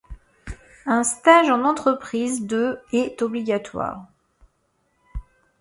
Un 0.87 1.03
stage 1.03 1.51
en 1.51 1.63
entreprise 1.63 2.47
de 2.47 2.79
est 2.91 3.21
obligatoire. 3.21 4.07